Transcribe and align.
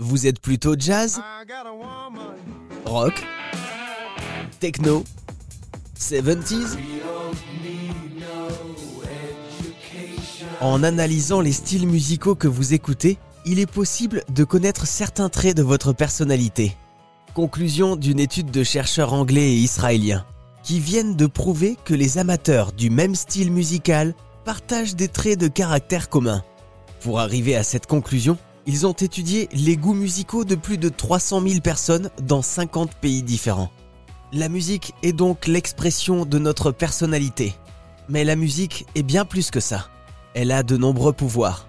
Vous 0.00 0.28
êtes 0.28 0.38
plutôt 0.38 0.76
jazz, 0.78 1.20
rock, 2.84 3.26
techno, 4.60 5.02
70s 5.98 6.76
En 10.60 10.84
analysant 10.84 11.40
les 11.40 11.50
styles 11.50 11.88
musicaux 11.88 12.36
que 12.36 12.46
vous 12.46 12.74
écoutez, 12.74 13.18
il 13.44 13.58
est 13.58 13.66
possible 13.66 14.22
de 14.28 14.44
connaître 14.44 14.86
certains 14.86 15.28
traits 15.28 15.56
de 15.56 15.64
votre 15.64 15.92
personnalité. 15.92 16.76
Conclusion 17.34 17.96
d'une 17.96 18.20
étude 18.20 18.52
de 18.52 18.62
chercheurs 18.62 19.14
anglais 19.14 19.50
et 19.50 19.56
israéliens 19.56 20.24
qui 20.62 20.78
viennent 20.78 21.16
de 21.16 21.26
prouver 21.26 21.76
que 21.84 21.94
les 21.94 22.18
amateurs 22.18 22.70
du 22.70 22.88
même 22.88 23.16
style 23.16 23.50
musical 23.50 24.14
partagent 24.44 24.94
des 24.94 25.08
traits 25.08 25.40
de 25.40 25.48
caractère 25.48 26.08
communs. 26.08 26.44
Pour 27.00 27.18
arriver 27.18 27.56
à 27.56 27.64
cette 27.64 27.86
conclusion, 27.86 28.38
ils 28.68 28.86
ont 28.86 28.92
étudié 28.92 29.48
les 29.54 29.78
goûts 29.78 29.94
musicaux 29.94 30.44
de 30.44 30.54
plus 30.54 30.76
de 30.76 30.90
300 30.90 31.40
000 31.40 31.60
personnes 31.62 32.10
dans 32.20 32.42
50 32.42 32.96
pays 32.96 33.22
différents. 33.22 33.70
La 34.30 34.50
musique 34.50 34.92
est 35.02 35.14
donc 35.14 35.46
l'expression 35.46 36.26
de 36.26 36.38
notre 36.38 36.70
personnalité. 36.70 37.54
Mais 38.10 38.24
la 38.24 38.36
musique 38.36 38.84
est 38.94 39.02
bien 39.02 39.24
plus 39.24 39.50
que 39.50 39.58
ça. 39.58 39.86
Elle 40.34 40.52
a 40.52 40.62
de 40.62 40.76
nombreux 40.76 41.14
pouvoirs. 41.14 41.66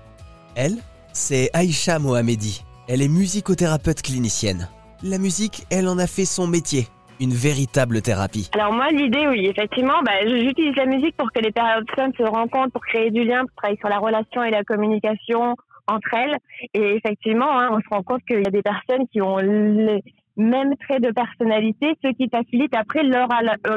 Elle, 0.56 0.76
c'est 1.14 1.50
Aïcha 1.54 2.00
Mohamedi. 2.00 2.66
Elle 2.90 3.02
est 3.02 3.08
musicothérapeute 3.08 4.02
clinicienne. 4.02 4.68
La 5.02 5.20
musique, 5.20 5.66
elle 5.72 5.88
en 5.88 6.00
a 6.00 6.08
fait 6.08 6.26
son 6.26 6.48
métier, 6.48 6.90
une 7.22 7.34
véritable 7.34 8.02
thérapie. 8.02 8.50
Alors 8.52 8.74
moi, 8.74 8.90
l'idée, 8.92 9.26
oui, 9.26 9.48
effectivement, 9.48 10.02
bah, 10.04 10.28
j'utilise 10.28 10.76
la 10.76 10.86
musique 10.86 11.16
pour 11.16 11.32
que 11.32 11.40
les 11.40 11.54
personnes 11.54 12.12
se 12.18 12.24
rencontrent, 12.24 12.74
pour 12.74 12.86
créer 12.86 13.10
du 13.10 13.24
lien, 13.24 13.46
pour 13.46 13.56
travailler 13.56 13.80
sur 13.80 13.88
la 13.88 14.00
relation 14.00 14.44
et 14.44 14.52
la 14.52 14.66
communication 14.66 15.56
entre 15.90 16.14
elles. 16.14 16.38
Et 16.74 16.96
effectivement, 16.96 17.60
hein, 17.60 17.70
on 17.72 17.80
se 17.80 17.90
rend 17.90 18.04
compte 18.04 18.22
qu'il 18.26 18.42
y 18.42 18.48
a 18.48 18.52
des 18.52 18.62
personnes 18.62 19.08
qui 19.12 19.22
ont 19.22 19.38
les 19.38 20.04
mêmes 20.38 20.76
traits 20.78 21.04
de 21.04 21.12
personnalité, 21.12 21.94
ce 22.04 22.12
qui 22.12 22.30
facilite 22.30 22.74
après 22.76 23.04
leur, 23.04 23.28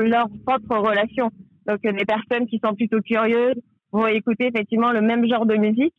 leur 0.00 0.28
propre 0.46 0.76
relation. 0.76 1.30
Donc 1.66 1.80
des 1.82 2.04
personnes 2.04 2.46
qui 2.46 2.60
sont 2.64 2.74
plutôt 2.74 3.00
curieuses 3.00 3.60
vont 3.92 4.06
écouter 4.06 4.46
effectivement 4.46 4.92
le 4.92 5.02
même 5.02 5.26
genre 5.28 5.46
de 5.46 5.56
musique. 5.56 5.94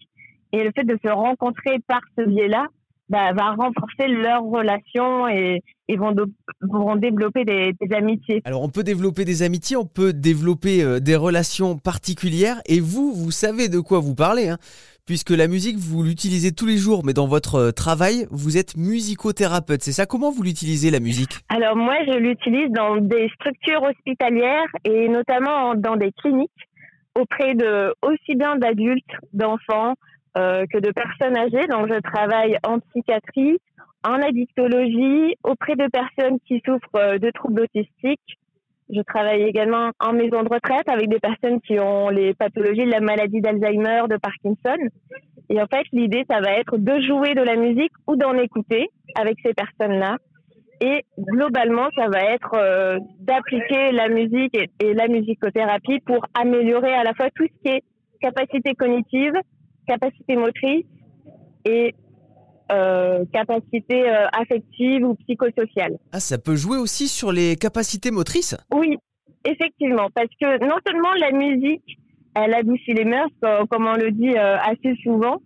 Et 0.51 0.63
le 0.63 0.71
fait 0.75 0.83
de 0.83 0.97
se 1.03 1.09
rencontrer 1.09 1.79
par 1.87 2.01
ce 2.17 2.25
biais-là, 2.25 2.67
bah, 3.09 3.33
va 3.33 3.51
renforcer 3.51 4.07
leur 4.07 4.43
relation 4.43 5.27
et, 5.27 5.61
vont, 5.95 6.15
vont 6.61 6.95
développer 6.95 7.43
des, 7.43 7.73
des, 7.79 7.95
amitiés. 7.95 8.41
Alors 8.45 8.63
on 8.63 8.69
peut 8.69 8.83
développer 8.83 9.25
des 9.25 9.43
amitiés, 9.43 9.75
on 9.75 9.85
peut 9.85 10.13
développer 10.13 10.83
euh, 10.83 10.99
des 10.99 11.15
relations 11.15 11.77
particulières 11.77 12.61
et 12.65 12.79
vous, 12.79 13.13
vous 13.13 13.31
savez 13.31 13.67
de 13.67 13.79
quoi 13.79 13.99
vous 13.99 14.15
parlez, 14.15 14.49
hein, 14.49 14.57
puisque 15.05 15.31
la 15.31 15.47
musique, 15.47 15.77
vous 15.77 16.03
l'utilisez 16.03 16.51
tous 16.51 16.65
les 16.65 16.77
jours, 16.77 17.03
mais 17.05 17.13
dans 17.13 17.27
votre 17.27 17.55
euh, 17.55 17.71
travail, 17.71 18.27
vous 18.31 18.57
êtes 18.57 18.77
musicothérapeute, 18.77 19.81
c'est 19.81 19.91
ça? 19.91 20.05
Comment 20.05 20.31
vous 20.31 20.43
l'utilisez 20.43 20.91
la 20.91 20.99
musique? 20.99 21.39
Alors 21.49 21.75
moi, 21.75 21.95
je 22.07 22.17
l'utilise 22.17 22.69
dans 22.71 22.97
des 22.97 23.29
structures 23.35 23.83
hospitalières 23.83 24.71
et 24.85 25.07
notamment 25.09 25.75
dans 25.75 25.95
des 25.95 26.11
cliniques 26.11 26.51
auprès 27.15 27.53
de 27.53 27.93
aussi 28.01 28.35
bien 28.35 28.55
d'adultes, 28.55 29.03
d'enfants, 29.33 29.95
euh, 30.35 30.65
que 30.71 30.79
de 30.79 30.91
personnes 30.91 31.37
âgées. 31.37 31.67
Donc, 31.67 31.87
je 31.87 31.99
travaille 31.99 32.57
en 32.63 32.79
psychiatrie, 32.79 33.59
en 34.03 34.21
addictologie, 34.21 35.35
auprès 35.43 35.75
de 35.75 35.87
personnes 35.89 36.39
qui 36.47 36.61
souffrent 36.65 36.95
euh, 36.95 37.19
de 37.19 37.29
troubles 37.31 37.61
autistiques. 37.61 38.39
Je 38.89 39.01
travaille 39.01 39.43
également 39.43 39.91
en 39.99 40.13
maison 40.13 40.43
de 40.43 40.49
retraite 40.49 40.87
avec 40.87 41.09
des 41.09 41.19
personnes 41.19 41.61
qui 41.61 41.79
ont 41.79 42.09
les 42.09 42.33
pathologies 42.33 42.85
de 42.85 42.91
la 42.91 42.99
maladie 42.99 43.41
d'Alzheimer, 43.41 44.03
de 44.09 44.17
Parkinson. 44.17 44.77
Et 45.49 45.61
en 45.61 45.67
fait, 45.67 45.85
l'idée, 45.91 46.25
ça 46.29 46.41
va 46.41 46.51
être 46.53 46.77
de 46.77 47.01
jouer 47.01 47.33
de 47.33 47.41
la 47.41 47.55
musique 47.55 47.91
ou 48.07 48.15
d'en 48.15 48.33
écouter 48.37 48.89
avec 49.15 49.37
ces 49.43 49.53
personnes-là. 49.53 50.17
Et 50.81 51.05
globalement, 51.17 51.87
ça 51.95 52.07
va 52.09 52.21
être 52.33 52.55
euh, 52.55 52.97
d'appliquer 53.19 53.91
la 53.91 54.09
musique 54.09 54.55
et, 54.55 54.69
et 54.81 54.93
la 54.93 55.07
musicothérapie 55.07 55.99
pour 56.05 56.25
améliorer 56.33 56.93
à 56.93 57.03
la 57.03 57.13
fois 57.13 57.29
tout 57.35 57.45
ce 57.45 57.61
qui 57.63 57.75
est 57.75 57.83
capacité 58.19 58.73
cognitive, 58.73 59.33
capacité 59.87 60.35
motrice 60.35 60.85
et 61.65 61.95
euh, 62.71 63.25
capacité 63.31 64.09
euh, 64.09 64.27
affective 64.33 65.03
ou 65.03 65.15
psychosociale. 65.15 65.97
Ah, 66.11 66.19
ça 66.19 66.37
peut 66.37 66.55
jouer 66.55 66.77
aussi 66.77 67.07
sur 67.07 67.31
les 67.31 67.55
capacités 67.55 68.11
motrices? 68.11 68.55
Oui, 68.73 68.97
effectivement, 69.45 70.09
parce 70.13 70.29
que 70.41 70.65
non 70.65 70.77
seulement 70.85 71.13
la 71.19 71.31
musique, 71.31 71.97
elle 72.35 72.53
adoucit 72.53 72.93
les 72.93 73.05
mœurs, 73.05 73.29
comme 73.69 73.85
on 73.85 73.95
le 73.95 74.11
dit 74.11 74.35
euh, 74.35 74.57
assez 74.57 74.95
souvent, 75.03 75.41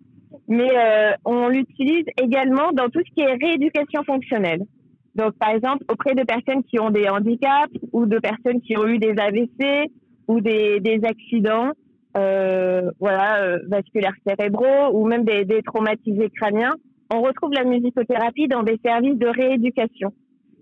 mais 0.48 0.70
euh, 0.72 1.12
on 1.26 1.50
l'utilise 1.50 2.06
également 2.22 2.72
dans 2.72 2.90
tout 2.90 3.02
ce 3.06 3.14
qui 3.14 3.22
est 3.22 3.34
rééducation 3.34 4.04
fonctionnelle. 4.04 4.64
Donc, 5.16 5.34
par 5.40 5.50
exemple, 5.50 5.84
auprès 5.92 6.14
de 6.14 6.24
personnes 6.24 6.64
qui 6.64 6.80
ont 6.80 6.92
des 6.92 7.10
handicaps 7.10 7.74
ou 7.92 8.06
de 8.06 8.20
personnes 8.20 8.62
qui 8.62 8.78
ont 8.78 8.88
eu 8.88 9.00
des 9.00 9.16
AVC 9.18 9.92
ou 10.28 10.42
des, 10.42 10.80
des 10.80 11.02
accidents, 11.04 11.72
euh, 12.16 12.92
voilà, 13.00 13.42
euh, 13.42 13.60
vasculaires 13.68 14.14
cérébraux 14.26 14.92
ou 14.94 15.08
même 15.08 15.24
des, 15.24 15.44
des, 15.44 15.62
traumatisés 15.64 16.30
crâniens, 16.30 16.76
on 17.10 17.22
retrouve 17.22 17.54
la 17.54 17.64
musicothérapie 17.64 18.48
dans 18.48 18.64
des 18.64 18.80
services 18.84 19.18
de 19.18 19.28
rééducation. 19.28 20.14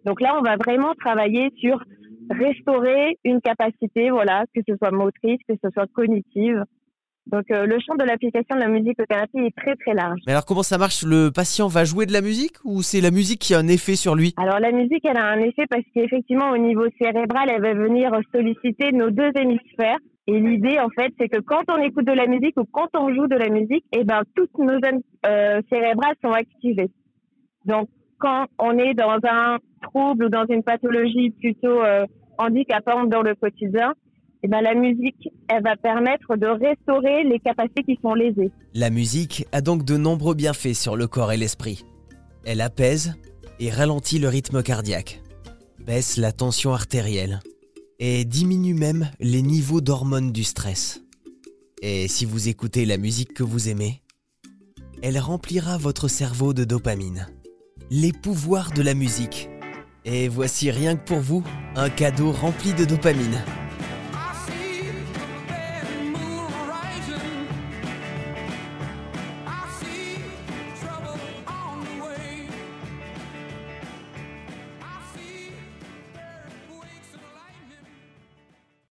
Donc 0.05 0.21
là, 0.21 0.35
on 0.39 0.43
va 0.43 0.55
vraiment 0.57 0.93
travailler 0.93 1.51
sur 1.57 1.83
restaurer 2.29 3.17
une 3.23 3.41
capacité, 3.41 4.09
voilà, 4.09 4.45
que 4.53 4.61
ce 4.67 4.75
soit 4.77 4.91
motrice, 4.91 5.39
que 5.47 5.55
ce 5.63 5.69
soit 5.73 5.87
cognitive. 5.93 6.63
Donc 7.27 7.45
euh, 7.49 7.65
le 7.65 7.77
champ 7.79 7.95
de 7.95 8.03
l'application 8.03 8.55
de 8.55 8.61
la 8.61 8.67
musicothérapie 8.67 9.39
est 9.39 9.55
très 9.57 9.75
très 9.75 9.93
large. 9.93 10.19
Mais 10.27 10.33
alors 10.33 10.45
comment 10.45 10.61
ça 10.61 10.77
marche? 10.77 11.03
Le 11.03 11.31
patient 11.31 11.67
va 11.67 11.83
jouer 11.83 12.05
de 12.05 12.13
la 12.13 12.21
musique 12.21 12.57
ou 12.63 12.83
c'est 12.83 13.01
la 13.01 13.09
musique 13.09 13.39
qui 13.39 13.55
a 13.55 13.59
un 13.59 13.67
effet 13.67 13.95
sur 13.95 14.15
lui? 14.15 14.33
Alors 14.37 14.59
la 14.59 14.71
musique, 14.71 15.03
elle 15.05 15.17
a 15.17 15.25
un 15.25 15.39
effet 15.39 15.65
parce 15.67 15.83
qu'effectivement 15.93 16.51
au 16.51 16.57
niveau 16.57 16.85
cérébral, 17.01 17.49
elle 17.49 17.63
va 17.63 17.73
venir 17.73 18.11
solliciter 18.31 18.91
nos 18.91 19.09
deux 19.09 19.31
hémisphères 19.35 19.97
et 20.27 20.39
l'idée, 20.39 20.79
en 20.79 20.89
fait, 20.89 21.13
c'est 21.19 21.29
que 21.29 21.39
quand 21.39 21.63
on 21.69 21.77
écoute 21.77 22.05
de 22.05 22.11
la 22.11 22.25
musique 22.25 22.57
ou 22.57 22.65
quand 22.65 22.89
on 22.95 23.13
joue 23.13 23.27
de 23.27 23.35
la 23.35 23.49
musique, 23.49 23.85
eh 23.91 24.03
ben, 24.03 24.23
toutes 24.35 24.57
nos 24.57 24.73
zones 24.73 25.01
euh, 25.25 25.61
cérébrales 25.69 26.15
sont 26.23 26.31
activées. 26.31 26.89
Donc, 27.65 27.89
quand 28.17 28.47
on 28.57 28.77
est 28.79 28.95
dans 28.95 29.19
un 29.23 29.57
trouble 29.83 30.25
ou 30.25 30.29
dans 30.29 30.45
une 30.49 30.63
pathologie 30.63 31.29
plutôt 31.29 31.83
euh, 31.83 32.05
handicapante 32.39 33.09
dans 33.09 33.21
le 33.21 33.35
quotidien, 33.35 33.93
eh 34.41 34.47
ben, 34.47 34.61
la 34.61 34.73
musique, 34.73 35.29
elle 35.47 35.61
va 35.61 35.75
permettre 35.75 36.35
de 36.37 36.47
restaurer 36.47 37.23
les 37.23 37.39
capacités 37.39 37.83
qui 37.83 37.99
sont 38.01 38.15
lésées. 38.15 38.51
La 38.73 38.89
musique 38.89 39.45
a 39.51 39.61
donc 39.61 39.85
de 39.85 39.95
nombreux 39.95 40.33
bienfaits 40.33 40.73
sur 40.73 40.95
le 40.95 41.05
corps 41.05 41.33
et 41.33 41.37
l'esprit. 41.37 41.85
Elle 42.45 42.61
apaise 42.61 43.15
et 43.59 43.69
ralentit 43.69 44.17
le 44.17 44.27
rythme 44.27 44.63
cardiaque, 44.63 45.21
baisse 45.85 46.17
la 46.17 46.31
tension 46.31 46.73
artérielle, 46.73 47.39
et 47.99 48.25
diminue 48.25 48.73
même 48.73 49.11
les 49.19 49.41
niveaux 49.41 49.81
d'hormones 49.81 50.31
du 50.31 50.43
stress. 50.43 51.01
Et 51.81 52.07
si 52.07 52.25
vous 52.25 52.47
écoutez 52.47 52.85
la 52.85 52.97
musique 52.97 53.33
que 53.33 53.43
vous 53.43 53.69
aimez, 53.69 54.01
elle 55.01 55.19
remplira 55.19 55.77
votre 55.77 56.07
cerveau 56.07 56.53
de 56.53 56.63
dopamine. 56.63 57.27
Les 57.89 58.11
pouvoirs 58.11 58.71
de 58.71 58.81
la 58.81 58.93
musique. 58.93 59.49
Et 60.03 60.27
voici 60.27 60.71
rien 60.71 60.95
que 60.95 61.05
pour 61.05 61.19
vous, 61.19 61.43
un 61.75 61.89
cadeau 61.89 62.31
rempli 62.31 62.73
de 62.73 62.85
dopamine. 62.85 63.43